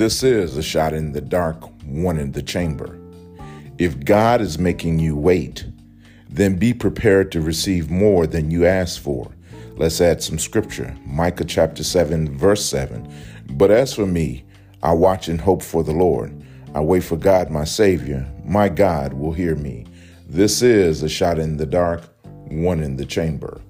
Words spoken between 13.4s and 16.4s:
But as for me, I watch and hope for the Lord.